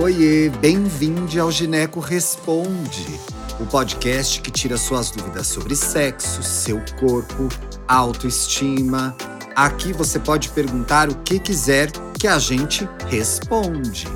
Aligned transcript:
Oiê, 0.00 0.48
bem-vindo 0.48 1.42
ao 1.42 1.50
Gineco 1.50 1.98
Responde, 1.98 3.18
o 3.60 3.66
podcast 3.66 4.40
que 4.40 4.48
tira 4.48 4.76
suas 4.76 5.10
dúvidas 5.10 5.48
sobre 5.48 5.74
sexo, 5.74 6.40
seu 6.40 6.80
corpo, 7.00 7.48
autoestima. 7.88 9.16
Aqui 9.56 9.92
você 9.92 10.20
pode 10.20 10.50
perguntar 10.50 11.08
o 11.08 11.16
que 11.16 11.40
quiser 11.40 11.90
que 12.16 12.28
a 12.28 12.38
gente 12.38 12.88
responde. 13.08 14.06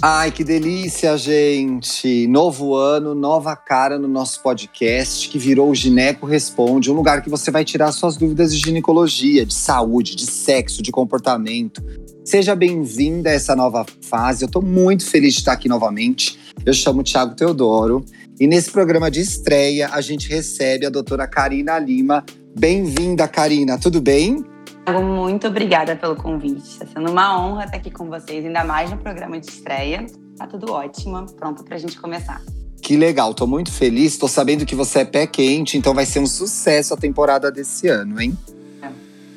Ai, 0.00 0.32
que 0.32 0.42
delícia, 0.42 1.14
gente! 1.18 2.26
Novo 2.26 2.74
ano, 2.74 3.14
nova 3.14 3.54
cara 3.54 3.98
no 3.98 4.08
nosso 4.08 4.42
podcast 4.42 5.28
que 5.28 5.38
virou 5.38 5.70
o 5.70 5.74
Gineco 5.74 6.24
Responde, 6.24 6.90
um 6.90 6.94
lugar 6.94 7.20
que 7.20 7.28
você 7.28 7.50
vai 7.50 7.66
tirar 7.66 7.92
suas 7.92 8.16
dúvidas 8.16 8.50
de 8.54 8.58
ginecologia, 8.64 9.44
de 9.44 9.52
saúde, 9.52 10.16
de 10.16 10.24
sexo, 10.24 10.82
de 10.82 10.90
comportamento. 10.90 11.82
Seja 12.28 12.54
bem-vinda 12.54 13.30
a 13.30 13.32
essa 13.32 13.56
nova 13.56 13.86
fase. 14.02 14.44
Eu 14.44 14.50
tô 14.50 14.60
muito 14.60 15.06
feliz 15.06 15.32
de 15.32 15.38
estar 15.38 15.52
aqui 15.52 15.66
novamente. 15.66 16.38
Eu 16.66 16.74
chamo 16.74 17.02
Thiago 17.02 17.34
Teodoro 17.34 18.04
e 18.38 18.46
nesse 18.46 18.70
programa 18.70 19.10
de 19.10 19.20
estreia 19.20 19.88
a 19.88 20.02
gente 20.02 20.28
recebe 20.28 20.84
a 20.84 20.90
doutora 20.90 21.26
Karina 21.26 21.78
Lima. 21.78 22.22
Bem-vinda, 22.54 23.26
Karina. 23.26 23.78
Tudo 23.78 23.98
bem? 24.02 24.44
Muito 24.86 25.46
obrigada 25.46 25.96
pelo 25.96 26.16
convite. 26.16 26.68
Está 26.68 26.84
sendo 26.84 27.10
uma 27.10 27.42
honra 27.42 27.64
estar 27.64 27.78
aqui 27.78 27.90
com 27.90 28.10
vocês, 28.10 28.44
ainda 28.44 28.62
mais 28.62 28.90
no 28.90 28.98
programa 28.98 29.40
de 29.40 29.46
estreia. 29.46 30.04
Tá 30.36 30.46
tudo 30.46 30.70
ótimo, 30.70 31.24
pronto 31.32 31.64
para 31.64 31.76
a 31.76 31.78
gente 31.78 31.98
começar. 31.98 32.42
Que 32.82 32.94
legal, 32.94 33.32
tô 33.32 33.46
muito 33.46 33.72
feliz. 33.72 34.18
Tô 34.18 34.28
sabendo 34.28 34.66
que 34.66 34.74
você 34.74 34.98
é 34.98 35.04
pé 35.06 35.26
quente, 35.26 35.78
então 35.78 35.94
vai 35.94 36.04
ser 36.04 36.18
um 36.18 36.26
sucesso 36.26 36.92
a 36.92 36.96
temporada 36.98 37.50
desse 37.50 37.88
ano, 37.88 38.20
hein? 38.20 38.36
É, 38.82 38.90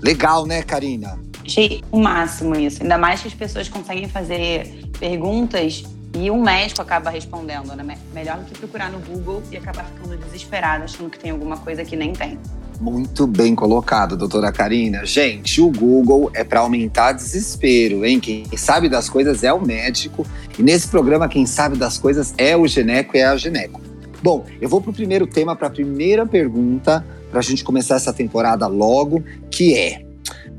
Legal, 0.02 0.46
né, 0.46 0.62
Karina? 0.62 1.20
Achei 1.46 1.84
o 1.92 2.00
máximo 2.00 2.56
isso. 2.56 2.82
Ainda 2.82 2.98
mais 2.98 3.22
que 3.22 3.28
as 3.28 3.34
pessoas 3.34 3.70
conseguem 3.70 4.08
fazer 4.08 4.86
perguntas 5.00 5.84
e 6.16 6.32
um 6.32 6.42
médico 6.42 6.82
acaba 6.82 7.10
respondendo, 7.10 7.76
né? 7.76 7.98
Melhor 8.14 8.38
do 8.38 8.46
que 8.46 8.58
procurar 8.58 8.92
no 8.92 9.00
Google 9.00 9.44
e 9.52 9.58
acabar 9.58 9.86
ficando 9.86 10.18
desesperado, 10.18 10.84
achando 10.86 11.10
que 11.10 11.20
tem 11.20 11.32
alguma 11.32 11.58
coisa 11.58 11.84
que 11.84 11.96
nem 11.96 12.14
tem. 12.14 12.40
Muito 12.80 13.26
bem 13.28 13.56
colocado, 13.56 14.18
doutora 14.18 14.52
Karina. 14.52 15.06
Gente, 15.06 15.62
o 15.62 15.70
Google 15.70 16.30
é 16.34 16.44
para 16.44 16.62
aumentar 16.62 17.14
desespero, 17.14 18.06
hein? 18.06 18.20
Quem 18.20 18.46
sabe 18.58 18.90
das 18.90 19.10
coisas 19.10 19.44
é 19.44 19.54
o 19.54 19.66
médico. 19.66 20.26
E 20.58 20.64
nesse 20.64 20.88
programa, 20.88 21.28
quem 21.28 21.46
sabe 21.46 21.78
das 21.78 21.98
coisas 21.98 22.34
é 22.38 22.56
o 22.56 22.68
gineco 22.68 23.16
e 23.16 23.20
é 23.20 23.26
a 23.26 23.38
gineco. 23.38 23.82
Bom, 24.22 24.46
eu 24.60 24.68
vou 24.68 24.82
para 24.82 24.92
o 24.92 24.94
primeiro 24.94 25.28
tema, 25.28 25.56
para 25.56 25.68
a 25.68 25.72
primeira 25.72 26.26
pergunta, 26.26 27.06
para 27.30 27.40
a 27.40 27.44
gente 27.44 27.64
começar 27.64 27.96
essa 27.96 28.14
temporada 28.14 28.68
logo, 28.68 29.24
que 29.52 29.76
é 29.76 30.06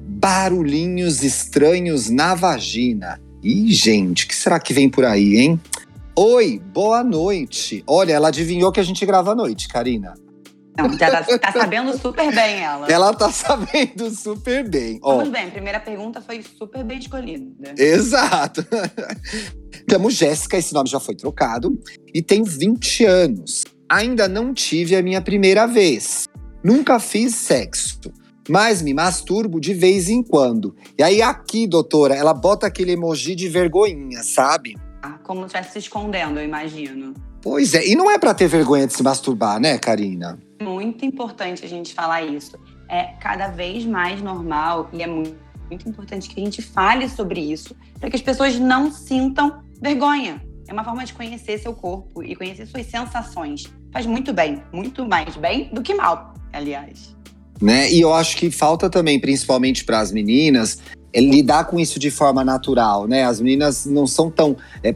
barulhinhos 0.07 1.23
estranhos 1.23 2.11
na 2.11 2.35
vagina. 2.35 3.21
Ih, 3.43 3.73
gente, 3.73 4.25
o 4.25 4.29
que 4.29 4.35
será 4.35 4.59
que 4.59 4.73
vem 4.73 4.89
por 4.89 5.05
aí, 5.05 5.37
hein? 5.37 5.61
Oi, 6.19 6.61
boa 6.73 7.05
noite. 7.05 7.85
Olha, 7.87 8.15
ela 8.15 8.29
adivinhou 8.29 8.73
que 8.73 8.81
a 8.81 8.83
gente 8.83 9.05
grava 9.05 9.33
à 9.33 9.35
noite, 9.35 9.69
Karina. 9.69 10.15
Não, 10.79 10.93
já 10.99 11.11
tá, 11.11 11.39
tá, 11.39 11.53
sabendo 11.53 11.97
super 11.99 12.35
bem 12.35 12.61
ela. 12.61 12.87
Ela 12.93 13.15
tá 13.15 13.33
sabendo 13.33 14.11
super 14.11 14.69
bem. 14.69 14.99
Vamos 15.03 15.31
bem, 15.31 15.51
primeira 15.51 15.81
pergunta 15.81 16.21
foi 16.21 16.43
super 16.43 16.85
bem 16.85 16.99
escolhida. 16.99 17.73
Exato. 17.79 18.67
Temos 19.89 20.15
Jéssica, 20.15 20.59
esse 20.59 20.75
nome 20.75 20.89
já 20.89 21.01
foi 21.01 21.15
trocado, 21.15 21.81
e 22.13 22.21
tem 22.21 22.43
20 22.43 23.05
anos. 23.05 23.65
Ainda 23.89 24.29
não 24.29 24.53
tive 24.53 24.97
a 24.97 25.03
minha 25.03 25.23
primeira 25.23 25.67
vez. 25.67 26.27
Nunca 26.67 26.99
fiz 26.99 27.37
sexo, 27.37 28.13
mas 28.49 28.83
me 28.83 28.93
masturbo 28.93 29.61
de 29.61 29.73
vez 29.73 30.09
em 30.09 30.21
quando. 30.21 30.75
E 30.99 31.03
aí 31.05 31.23
aqui, 31.23 31.65
doutora, 31.65 32.17
ela 32.17 32.35
bota 32.35 32.67
aquele 32.67 32.91
emoji 32.91 33.37
de 33.37 33.49
vergonhinha, 33.49 34.21
sabe? 34.25 34.77
Ah, 35.01 35.17
como 35.23 35.43
se 35.43 35.47
estivesse 35.47 35.73
se 35.75 35.79
escondendo, 35.79 36.41
eu 36.41 36.45
imagino. 36.45 37.15
Pois 37.41 37.73
é, 37.73 37.87
e 37.87 37.95
não 37.95 38.11
é 38.11 38.19
para 38.19 38.35
ter 38.35 38.49
vergonha 38.49 38.85
de 38.85 38.95
se 38.95 39.01
masturbar, 39.05 39.61
né, 39.61 39.79
Karina? 39.79 40.41
Muito 40.61 41.05
importante 41.05 41.65
a 41.65 41.69
gente 41.69 41.95
falar 41.95 42.23
isso. 42.25 42.59
É 42.89 43.13
cada 43.21 43.47
vez 43.47 43.85
mais 43.85 44.21
normal 44.21 44.91
e 44.93 45.05
é 45.05 45.07
muito, 45.07 45.37
muito 45.71 45.89
importante 45.89 46.29
que 46.29 46.41
a 46.41 46.45
gente 46.45 46.63
fale 46.63 47.09
sobre 47.09 47.39
isso 47.39 47.77
para 48.01 48.11
que 48.11 48.17
as 48.17 48.23
pessoas 48.23 48.59
não 48.59 48.91
sintam 48.91 49.63
vergonha. 49.81 50.43
É 50.67 50.73
uma 50.73 50.83
forma 50.83 51.05
de 51.05 51.15
conhecer 51.15 51.59
seu 51.59 51.73
corpo 51.73 52.25
e 52.25 52.35
conhecer 52.35 52.67
suas 52.67 52.87
sensações. 52.87 53.73
Faz 53.93 54.05
muito 54.05 54.33
bem, 54.33 54.65
muito 54.73 55.07
mais 55.07 55.37
bem 55.37 55.71
do 55.73 55.81
que 55.81 55.95
mal, 55.95 56.35
aliás. 56.57 57.15
Né? 57.61 57.91
E 57.91 58.01
eu 58.01 58.13
acho 58.13 58.37
que 58.37 58.51
falta 58.51 58.91
também, 58.91 59.19
principalmente 59.19 59.85
para 59.85 60.01
as 60.01 60.13
meninas, 60.13 60.79
é 61.13 61.21
lidar 61.21 61.65
com 61.65 61.81
isso 61.81 61.99
de 61.99 62.11
forma 62.11 62.45
natural, 62.45 63.09
né? 63.09 63.25
As 63.25 63.41
meninas 63.41 63.87
não 63.87 64.07
são 64.07 64.31
tão. 64.31 64.55
É, 64.83 64.93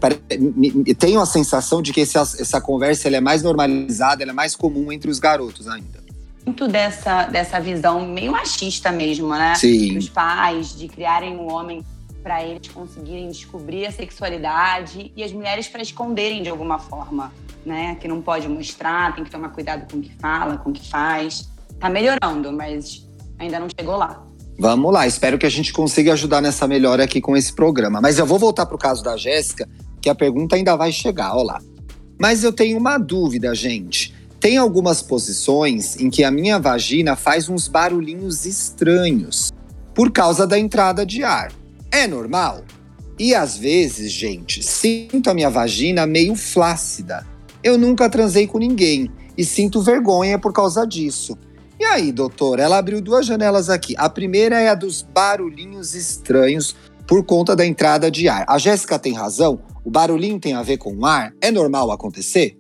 tenho 0.99 1.19
a 1.19 1.25
sensação 1.25 1.81
de 1.81 1.94
que 1.94 2.03
essa, 2.03 2.20
essa 2.20 2.60
conversa 2.60 3.09
é 3.09 3.20
mais 3.20 3.43
normalizada, 3.43 4.22
é 4.22 4.32
mais 4.32 4.54
comum 4.54 4.93
entre 4.93 5.10
os 5.10 5.19
garotos 5.19 5.66
ainda. 5.66 6.00
Muito 6.44 6.69
dessa, 6.69 7.25
dessa 7.25 7.59
visão 7.59 8.06
meio 8.06 8.32
machista 8.32 8.93
mesmo, 8.93 9.31
né? 9.31 9.54
Sim. 9.54 9.94
Dos 9.94 10.10
pais, 10.10 10.76
de 10.76 10.88
criarem 10.88 11.37
um 11.38 11.50
homem 11.50 11.82
para 12.22 12.44
eles 12.44 12.69
conseguirem 12.69 13.28
descobrir 13.28 13.87
a 13.87 13.93
sexualidade 13.93 15.10
e 15.16 15.22
as 15.22 15.32
mulheres 15.32 15.69
para 15.69 15.81
esconderem 15.81 16.43
de 16.43 16.50
alguma 16.50 16.78
forma, 16.78 17.32
né? 17.65 17.97
Que 17.97 18.09
não 18.09 18.21
pode 18.22 18.48
mostrar, 18.48 19.15
tem 19.15 19.25
que 19.25 19.31
tomar 19.31 19.50
cuidado 19.50 19.91
com 19.91 19.98
o 19.98 20.00
que 20.00 20.12
fala, 20.21 20.59
com 20.59 20.71
o 20.71 20.72
que 20.72 20.88
faz. 20.88 21.48
Tá 21.78 21.88
melhorando, 21.88 22.53
mas 22.53 23.06
ainda 23.38 23.59
não 23.59 23.69
chegou 23.78 23.97
lá. 23.97 24.25
Vamos 24.59 24.93
lá, 24.93 25.06
espero 25.06 25.38
que 25.38 25.47
a 25.47 25.50
gente 25.50 25.72
consiga 25.72 26.12
ajudar 26.12 26.43
nessa 26.43 26.69
melhora 26.69 27.04
aqui 27.04 27.20
com 27.20 27.37
esse 27.37 27.53
programa. 27.53 28.00
Mas 28.00 28.19
eu 28.19 28.26
vou 28.26 28.38
voltar 28.38 28.66
para 28.66 28.76
o 28.76 28.78
caso 28.78 29.03
da 29.03 29.16
Jéssica, 29.16 29.66
que 30.03 30.10
a 30.10 30.15
pergunta 30.15 30.56
ainda 30.56 30.76
vai 30.76 30.93
chegar, 30.93 31.34
olha 31.34 31.53
lá. 31.53 31.62
Mas 32.19 32.44
eu 32.44 32.53
tenho 32.53 32.76
uma 32.76 32.99
dúvida, 32.99 33.54
gente. 33.54 34.15
Tem 34.38 34.59
algumas 34.59 35.00
posições 35.00 35.99
em 35.99 36.10
que 36.10 36.25
a 36.25 36.31
minha 36.31 36.59
vagina 36.59 37.16
faz 37.16 37.49
uns 37.49 37.69
barulhinhos 37.69 38.44
estranhos 38.44 39.50
por 39.94 40.10
causa 40.10 40.47
da 40.47 40.59
entrada 40.59 41.06
de 41.06 41.25
ar. 41.25 41.53
É 41.91 42.06
normal? 42.06 42.62
E 43.19 43.34
às 43.34 43.56
vezes, 43.56 44.12
gente, 44.12 44.62
sinto 44.62 45.28
a 45.28 45.34
minha 45.34 45.50
vagina 45.50 46.06
meio 46.06 46.34
flácida. 46.34 47.26
Eu 47.62 47.76
nunca 47.76 48.09
transei 48.09 48.47
com 48.47 48.59
ninguém 48.59 49.10
e 49.37 49.44
sinto 49.44 49.82
vergonha 49.82 50.38
por 50.38 50.53
causa 50.53 50.87
disso. 50.87 51.37
E 51.78 51.84
aí, 51.84 52.12
doutor? 52.12 52.58
Ela 52.58 52.79
abriu 52.79 53.00
duas 53.00 53.25
janelas 53.25 53.70
aqui. 53.70 53.94
A 53.96 54.08
primeira 54.08 54.61
é 54.61 54.69
a 54.69 54.75
dos 54.75 55.02
barulhinhos 55.02 55.94
estranhos 55.94 56.76
por 57.06 57.25
conta 57.25 57.56
da 57.56 57.67
entrada 57.67 58.11
de 58.11 58.29
ar. 58.29 58.44
A 58.49 58.58
Jéssica 58.58 58.99
tem 58.99 59.14
razão? 59.14 59.61
O 59.85 59.90
barulhinho 59.90 60.38
tem 60.38 60.55
a 60.55 60.62
ver 60.62 60.76
com 60.76 60.94
o 60.94 61.06
ar? 61.06 61.32
É 61.40 61.50
normal 61.50 61.90
acontecer? 61.90 62.58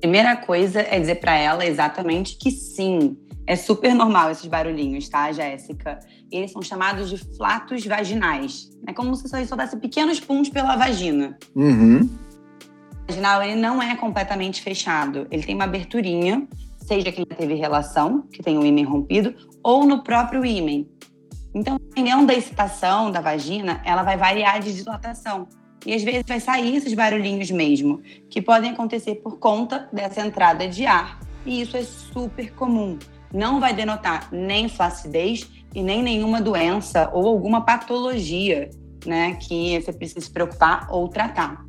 Primeira 0.00 0.36
coisa 0.36 0.80
é 0.80 1.00
dizer 1.00 1.16
para 1.16 1.36
ela 1.36 1.64
exatamente 1.64 2.36
que 2.36 2.50
sim. 2.50 3.16
É 3.46 3.56
super 3.56 3.94
normal 3.94 4.30
esses 4.30 4.46
barulhinhos, 4.46 5.08
tá, 5.08 5.32
Jéssica? 5.32 5.98
Eles 6.30 6.52
são 6.52 6.62
chamados 6.62 7.10
de 7.10 7.18
flatos 7.36 7.84
vaginais. 7.84 8.70
É 8.86 8.92
como 8.92 9.14
se 9.16 9.22
você 9.28 9.44
soltasse 9.44 9.76
pequenos 9.76 10.20
puns 10.20 10.48
pela 10.48 10.76
vagina. 10.76 11.36
Uhum. 11.56 12.08
Vaginal 13.12 13.42
ele 13.42 13.54
não 13.54 13.82
é 13.82 13.94
completamente 13.96 14.62
fechado. 14.62 15.26
Ele 15.30 15.42
tem 15.42 15.54
uma 15.54 15.64
aberturinha 15.64 16.46
seja 16.82 17.12
quem 17.12 17.24
teve 17.24 17.54
relação, 17.54 18.22
que 18.32 18.42
tem 18.42 18.58
o 18.58 18.64
ímã 18.64 18.88
rompido, 18.88 19.34
ou 19.62 19.86
no 19.86 20.02
próprio 20.02 20.44
ímã. 20.44 20.84
Então, 21.54 21.78
dependendo 21.78 22.26
da 22.26 22.34
excitação 22.34 23.10
da 23.10 23.20
vagina, 23.20 23.80
ela 23.84 24.02
vai 24.02 24.16
variar 24.16 24.60
de 24.60 24.74
dilatação. 24.74 25.46
E 25.84 25.94
às 25.94 26.02
vezes 26.02 26.24
vai 26.26 26.40
sair 26.40 26.76
esses 26.76 26.94
barulhinhos 26.94 27.50
mesmo, 27.50 28.00
que 28.30 28.40
podem 28.40 28.70
acontecer 28.70 29.16
por 29.16 29.38
conta 29.38 29.88
dessa 29.92 30.24
entrada 30.24 30.68
de 30.68 30.86
ar. 30.86 31.20
E 31.44 31.60
isso 31.60 31.76
é 31.76 31.82
super 31.82 32.52
comum. 32.54 32.98
não 33.32 33.58
vai 33.58 33.72
denotar 33.72 34.28
nem 34.30 34.68
flacidez 34.68 35.50
e 35.74 35.82
nem 35.82 36.02
nenhuma 36.02 36.38
doença 36.38 37.10
ou 37.14 37.26
alguma 37.26 37.64
patologia, 37.64 38.68
né, 39.06 39.36
que 39.36 39.80
você 39.80 39.90
precisa 39.90 40.20
se 40.20 40.30
preocupar 40.30 40.86
ou 40.90 41.08
tratar. 41.08 41.64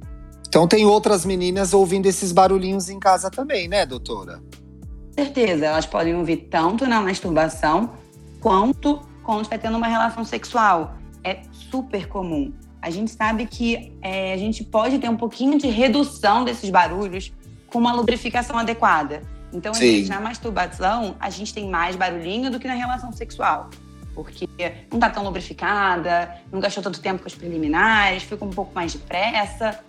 Então 0.53 0.67
tem 0.67 0.85
outras 0.85 1.25
meninas 1.25 1.73
ouvindo 1.73 2.05
esses 2.05 2.31
barulhinhos 2.31 2.87
em 2.87 2.99
casa 2.99 3.31
também, 3.31 3.67
né, 3.67 3.87
doutora? 3.87 4.39
Certeza, 5.09 5.65
elas 5.65 5.87
podem 5.87 6.15
ouvir 6.15 6.47
tanto 6.51 6.85
na 6.85 7.01
masturbação 7.01 7.93
quanto 8.39 9.01
quando 9.23 9.41
está 9.41 9.57
tendo 9.57 9.77
uma 9.77 9.87
relação 9.87 10.23
sexual. 10.23 10.93
É 11.23 11.39
super 11.71 12.07
comum. 12.07 12.53
A 12.79 12.91
gente 12.91 13.09
sabe 13.09 13.47
que 13.47 13.97
é, 13.99 14.31
a 14.31 14.37
gente 14.37 14.63
pode 14.63 14.99
ter 14.99 15.09
um 15.09 15.17
pouquinho 15.17 15.57
de 15.57 15.65
redução 15.65 16.43
desses 16.43 16.69
barulhos 16.69 17.33
com 17.65 17.79
uma 17.79 17.91
lubrificação 17.91 18.55
adequada. 18.55 19.23
Então, 19.51 19.73
gente, 19.73 20.07
na 20.07 20.21
masturbação, 20.21 21.15
a 21.19 21.31
gente 21.31 21.51
tem 21.51 21.67
mais 21.67 21.95
barulhinho 21.95 22.51
do 22.51 22.59
que 22.59 22.67
na 22.67 22.75
relação 22.75 23.11
sexual. 23.11 23.71
Porque 24.13 24.47
não 24.91 24.99
está 24.99 25.09
tão 25.09 25.23
lubrificada, 25.23 26.31
não 26.51 26.59
gastou 26.59 26.83
tanto 26.83 27.01
tempo 27.01 27.23
com 27.23 27.27
os 27.27 27.33
preliminares, 27.33 28.21
fica 28.21 28.45
um 28.45 28.51
pouco 28.51 28.71
mais 28.75 28.93
depressa. 28.93 29.79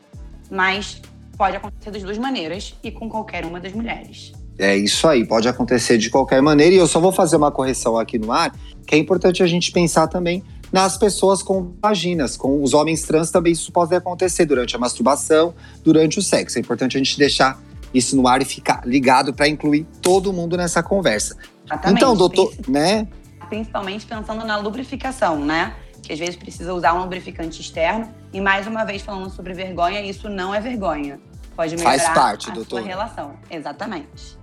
Mas 0.50 1.00
pode 1.36 1.56
acontecer 1.56 1.90
das 1.90 2.02
duas 2.02 2.18
maneiras 2.18 2.74
e 2.82 2.90
com 2.90 3.08
qualquer 3.08 3.44
uma 3.44 3.60
das 3.60 3.72
mulheres. 3.72 4.32
É 4.58 4.76
isso 4.76 5.08
aí, 5.08 5.26
pode 5.26 5.48
acontecer 5.48 5.98
de 5.98 6.10
qualquer 6.10 6.40
maneira. 6.40 6.74
E 6.74 6.78
eu 6.78 6.86
só 6.86 7.00
vou 7.00 7.12
fazer 7.12 7.36
uma 7.36 7.50
correção 7.50 7.98
aqui 7.98 8.18
no 8.18 8.30
ar, 8.30 8.54
que 8.86 8.94
é 8.94 8.98
importante 8.98 9.42
a 9.42 9.46
gente 9.46 9.72
pensar 9.72 10.06
também 10.06 10.42
nas 10.72 10.96
pessoas 10.96 11.42
com 11.42 11.72
vaginas, 11.80 12.36
com 12.36 12.62
os 12.62 12.74
homens 12.74 13.02
trans 13.02 13.30
também 13.30 13.52
isso 13.52 13.70
pode 13.70 13.94
acontecer 13.94 14.44
durante 14.44 14.74
a 14.74 14.78
masturbação, 14.78 15.54
durante 15.84 16.18
o 16.18 16.22
sexo. 16.22 16.58
É 16.58 16.60
importante 16.60 16.96
a 16.96 16.98
gente 16.98 17.16
deixar 17.18 17.60
isso 17.92 18.16
no 18.16 18.26
ar 18.26 18.42
e 18.42 18.44
ficar 18.44 18.82
ligado 18.84 19.32
para 19.32 19.46
incluir 19.46 19.86
todo 20.02 20.32
mundo 20.32 20.56
nessa 20.56 20.82
conversa. 20.82 21.36
Exatamente. 21.64 21.96
Então, 21.96 22.16
doutor, 22.16 22.52
né? 22.66 23.06
Principalmente 23.48 24.04
pensando 24.04 24.44
na 24.44 24.56
lubrificação, 24.56 25.38
né? 25.44 25.74
Que 26.04 26.12
às 26.12 26.18
vezes 26.18 26.36
precisa 26.36 26.72
usar 26.74 26.94
um 26.94 27.00
lubrificante 27.00 27.60
externo. 27.60 28.12
E 28.32 28.40
mais 28.40 28.66
uma 28.66 28.84
vez 28.84 29.02
falando 29.02 29.30
sobre 29.30 29.52
vergonha, 29.54 30.00
isso 30.02 30.28
não 30.28 30.54
é 30.54 30.60
vergonha. 30.60 31.20
Pode 31.56 31.76
melhorar 31.76 31.98
Faz 31.98 32.08
parte, 32.14 32.50
a 32.50 32.54
doutor. 32.54 32.80
sua 32.80 32.88
relação. 32.88 33.34
Exatamente. 33.50 34.38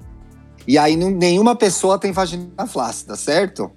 E 0.68 0.78
aí 0.78 0.96
nenhuma 0.96 1.56
pessoa 1.56 2.00
tem 2.00 2.12
vagina 2.12 2.68
flácida, 2.68 3.16
certo? 3.16 3.72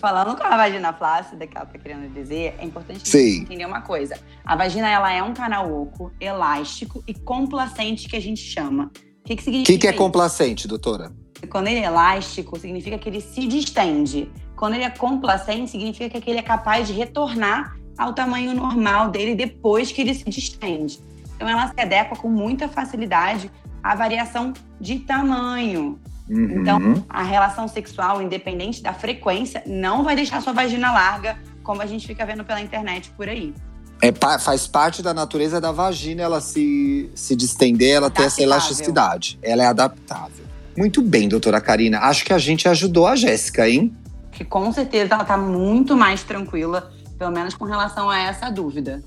falando 0.00 0.36
com 0.36 0.42
a 0.44 0.56
vagina 0.56 0.92
flácida, 0.92 1.46
que 1.46 1.56
ela 1.56 1.66
tá 1.66 1.78
querendo 1.78 2.12
dizer, 2.12 2.54
é 2.58 2.64
importante 2.64 3.08
Sim. 3.08 3.42
entender 3.42 3.64
uma 3.66 3.82
coisa. 3.82 4.18
A 4.44 4.56
vagina, 4.56 4.88
ela 4.88 5.12
é 5.12 5.22
um 5.22 5.34
canal 5.34 5.72
oco, 5.72 6.12
elástico 6.20 7.02
e 7.06 7.14
complacente 7.14 8.08
que 8.08 8.16
a 8.16 8.20
gente 8.20 8.40
chama. 8.40 8.90
O 9.20 9.24
que, 9.24 9.36
que 9.36 9.42
O 9.42 9.44
significa 9.44 9.72
que, 9.72 9.78
que 9.78 9.86
é 9.86 9.90
isso? 9.90 9.98
complacente, 9.98 10.68
doutora? 10.68 11.12
Quando 11.50 11.68
ele 11.68 11.80
é 11.80 11.84
elástico, 11.84 12.58
significa 12.58 12.96
que 12.98 13.08
ele 13.08 13.20
se 13.20 13.46
distende. 13.46 14.30
Quando 14.56 14.74
ele 14.74 14.84
é 14.84 14.90
complacente, 14.90 15.70
significa 15.70 16.20
que 16.20 16.30
ele 16.30 16.38
é 16.38 16.42
capaz 16.42 16.88
de 16.88 16.94
retornar 16.94 17.76
ao 17.96 18.12
tamanho 18.12 18.54
normal 18.54 19.10
dele 19.10 19.34
depois 19.34 19.92
que 19.92 20.00
ele 20.00 20.14
se 20.14 20.24
distende. 20.24 20.98
Então, 21.34 21.48
ela 21.48 21.68
se 21.68 21.78
adequa 21.80 22.16
com 22.16 22.28
muita 22.28 22.66
facilidade 22.68 23.50
à 23.82 23.94
variação 23.94 24.52
de 24.80 25.00
tamanho. 25.00 25.98
Uhum. 26.28 26.60
Então, 26.60 27.04
a 27.08 27.22
relação 27.22 27.68
sexual, 27.68 28.20
independente 28.20 28.82
da 28.82 28.92
frequência, 28.92 29.62
não 29.66 30.02
vai 30.02 30.16
deixar 30.16 30.40
sua 30.42 30.52
vagina 30.52 30.92
larga, 30.92 31.38
como 31.62 31.82
a 31.82 31.86
gente 31.86 32.06
fica 32.06 32.24
vendo 32.24 32.44
pela 32.44 32.60
internet 32.60 33.10
por 33.16 33.28
aí. 33.28 33.54
É, 34.02 34.12
faz 34.38 34.66
parte 34.66 35.02
da 35.02 35.14
natureza 35.14 35.60
da 35.60 35.72
vagina 35.72 36.22
ela 36.22 36.40
se, 36.40 37.10
se 37.14 37.34
distender, 37.34 37.94
ela 37.94 38.10
ter 38.10 38.24
essa 38.24 38.42
Adaptável. 38.42 38.44
elasticidade. 38.44 39.38
Ela 39.42 39.62
é 39.62 39.66
adaptável. 39.66 40.44
Muito 40.76 41.00
bem, 41.00 41.28
doutora 41.28 41.60
Karina. 41.60 42.00
Acho 42.00 42.24
que 42.24 42.32
a 42.32 42.38
gente 42.38 42.68
ajudou 42.68 43.06
a 43.06 43.16
Jéssica, 43.16 43.68
hein? 43.68 43.94
Que 44.36 44.44
com 44.44 44.70
certeza 44.70 45.14
ela 45.14 45.24
tá 45.24 45.38
muito 45.38 45.96
mais 45.96 46.22
tranquila, 46.22 46.92
pelo 47.18 47.30
menos 47.30 47.54
com 47.54 47.64
relação 47.64 48.10
a 48.10 48.18
essa 48.18 48.50
dúvida. 48.50 49.02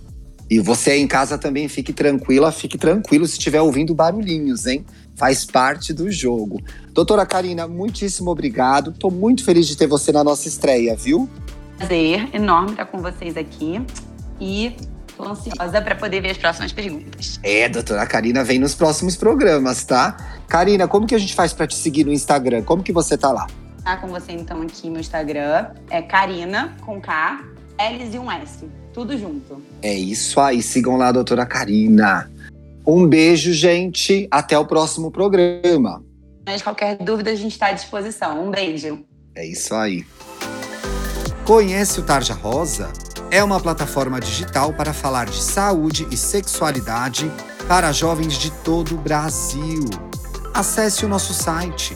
E 0.50 0.60
você 0.60 0.92
aí 0.92 1.00
em 1.00 1.06
casa 1.06 1.38
também 1.38 1.68
fique 1.68 1.94
tranquila, 1.94 2.52
fique 2.52 2.76
tranquilo 2.76 3.28
se 3.28 3.34
estiver 3.34 3.62
ouvindo 3.62 3.94
barulhinhos, 3.94 4.66
hein? 4.66 4.84
Faz 5.16 5.46
parte 5.46 5.94
do 5.94 6.12
jogo. 6.12 6.60
Doutora 6.92 7.24
Karina, 7.28 7.68
muitíssimo 7.68 8.31
obrigado. 8.31 8.92
Tô 8.92 9.12
muito 9.12 9.46
feliz 9.46 9.68
de 9.68 9.78
ter 9.78 9.86
você 9.86 10.12
na 10.12 10.24
nossa 10.24 10.48
estreia, 10.48 10.96
viu? 10.96 11.30
Prazer 11.78 12.28
enorme 12.34 12.72
estar 12.72 12.86
com 12.88 13.00
vocês 13.00 13.38
aqui 13.38 13.80
e 14.42 14.76
tô 15.16 15.24
ansiosa 15.24 15.80
para 15.80 15.96
poder 15.96 16.22
ver 16.22 16.31
as 16.31 16.38
próximas 16.38 16.72
perguntas. 16.72 17.40
É, 17.44 17.70
doutora 17.70 18.08
Karina 18.08 18.44
vem 18.44 18.58
nos 18.58 18.74
próximos 18.74 19.16
programas, 19.16 19.84
tá? 19.84 20.18
Karina, 20.48 20.88
como 20.88 21.06
que 21.06 21.14
a 21.14 21.20
gente 21.20 21.36
faz 21.36 21.54
pra 21.54 21.68
te 21.68 21.76
seguir 21.76 22.06
no 22.06 22.12
Instagram? 22.12 22.64
Como 22.64 22.81
que 22.81 22.92
você 22.92 23.16
tá 23.16 23.31
lá? 23.31 23.46
Tá 23.84 23.98
com 23.98 24.08
você 24.08 24.34
então 24.34 24.62
aqui 24.62 24.90
meu 24.90 25.00
Instagram 25.00 25.72
é 25.90 26.02
Karina 26.02 26.76
com 26.81 27.00
K, 27.02 27.44
L 27.78 28.10
e 28.14 28.20
um 28.20 28.31
S, 28.31 28.68
tudo 28.94 29.18
junto. 29.18 29.62
É 29.81 29.94
isso 29.94 30.40
aí, 30.40 30.62
sigam 30.62 30.98
lá 30.98 31.08
a 31.08 31.12
doutora 31.12 31.46
Karina. 31.46 32.30
Um 32.86 33.08
beijo, 33.08 33.54
gente. 33.54 34.28
Até 34.31 34.58
o 34.58 34.66
próximo 34.66 35.12
programa. 35.12 36.04
Mas 36.46 36.62
qualquer 36.62 36.98
dúvida 36.98 37.30
a 37.30 37.36
gente 37.36 37.52
está 37.52 37.68
à 37.68 37.72
disposição. 37.72 38.48
Um 38.48 38.50
beijo. 38.50 39.06
É 39.36 39.46
isso 39.46 39.76
aí. 39.76 40.04
Conhece 41.46 42.00
o 42.00 42.04
Tarja 42.04 42.34
Rosa? 42.34 42.92
É 43.31 43.44
uma 43.44 43.60
plataforma 43.60 44.20
digital 44.20 44.74
para 44.74 44.92
falar 44.92 45.28
de 45.28 45.42
saúde 45.42 46.08
e 46.10 46.18
sexualidade 46.18 47.31
para 47.68 47.92
jovens 47.92 48.34
de 48.34 48.52
todo 48.64 48.96
o 48.96 48.98
Brasil. 48.98 49.86
Acesse 50.52 51.06
o 51.06 51.08
nosso 51.08 51.31
site 51.31 51.96